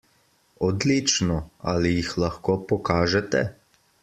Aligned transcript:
Odlično, 0.67 1.37
ali 1.75 1.93
jih 1.97 2.11
lahko 2.25 2.57
pokažete? 2.73 3.45